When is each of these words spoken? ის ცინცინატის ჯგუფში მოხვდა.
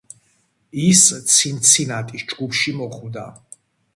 ის 0.85 1.01
ცინცინატის 1.33 2.25
ჯგუფში 2.31 2.75
მოხვდა. 2.79 3.29